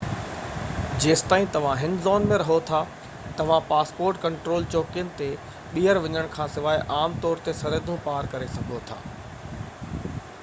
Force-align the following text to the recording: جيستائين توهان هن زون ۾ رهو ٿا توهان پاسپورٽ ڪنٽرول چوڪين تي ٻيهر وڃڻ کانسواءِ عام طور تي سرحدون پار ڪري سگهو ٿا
جيستائين 1.01 1.43
توهان 1.55 1.75
هن 1.81 1.97
زون 2.05 2.23
۾ 2.31 2.39
رهو 2.43 2.55
ٿا 2.69 2.79
توهان 3.41 3.67
پاسپورٽ 3.67 4.21
ڪنٽرول 4.23 4.65
چوڪين 4.75 5.11
تي 5.19 5.27
ٻيهر 5.75 5.99
وڃڻ 6.07 6.31
کانسواءِ 6.39 6.79
عام 6.95 7.19
طور 7.27 7.43
تي 7.49 7.55
سرحدون 7.59 7.99
پار 8.07 8.31
ڪري 8.33 8.49
سگهو 8.55 8.81
ٿا 8.93 8.97